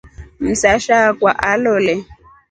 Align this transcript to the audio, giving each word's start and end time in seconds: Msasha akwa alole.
Msasha 0.41 0.95
akwa 1.09 1.31
alole. 1.51 1.95